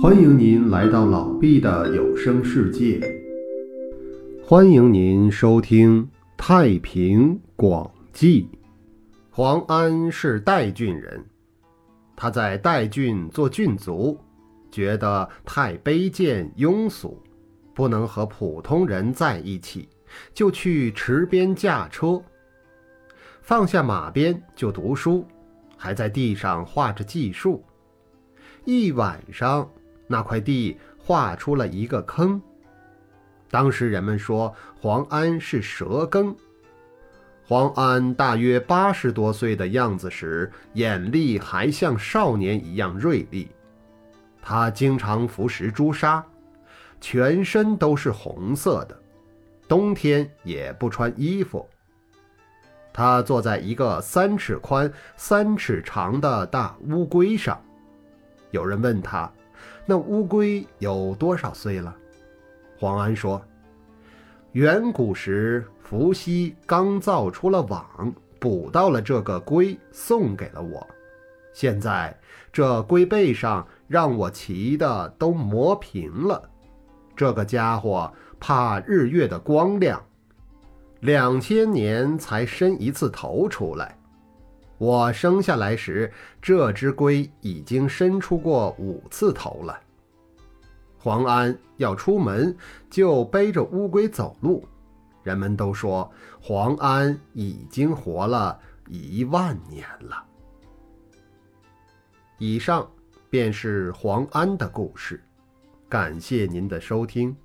[0.00, 3.00] 欢迎您来到老毕的有声世界。
[4.44, 6.04] 欢迎您收听
[6.36, 8.48] 《太平广记》。
[9.28, 11.24] 黄安是代郡人，
[12.14, 14.16] 他在代郡做郡卒，
[14.70, 17.20] 觉得太卑贱庸俗，
[17.74, 19.88] 不能和普通人在一起，
[20.32, 22.22] 就去池边驾车，
[23.42, 25.26] 放下马鞭就读书，
[25.76, 27.64] 还在地上画着计数。
[28.64, 29.68] 一晚上。
[30.08, 32.42] 那块地画出了一个坑。
[33.50, 36.34] 当时人们说黄安是蛇羹。
[37.46, 43.48] 黄安大约八十多岁的样子时，眼力还像少年一样锐利。
[44.42, 46.22] 他经常服食朱砂，
[47.00, 49.00] 全身都是红色的，
[49.66, 51.66] 冬天也不穿衣服。
[52.92, 57.58] 他坐在一个三尺宽、三尺长的大乌龟上。
[58.50, 59.30] 有人问他。
[59.86, 61.94] 那乌龟有多少岁了？
[62.78, 63.42] 黄安说
[64.52, 70.86] ：“远古时，伏羲刚造出了网，捕到了这个龟，送给了我。
[71.52, 72.16] 现在
[72.52, 76.48] 这龟背上让我骑的都磨平了。
[77.16, 80.00] 这个家伙怕日月的光亮，
[81.00, 83.98] 两千年才伸一次头出来。
[84.78, 89.78] 我生下来时，这只龟已经伸出过五次头了。”
[91.00, 92.56] 黄安要出门，
[92.90, 94.66] 就背着乌龟走路。
[95.22, 100.24] 人们都说黄安已经活了一万年了。
[102.38, 102.88] 以上
[103.28, 105.22] 便是黄安的故事，
[105.88, 107.36] 感谢您的收听。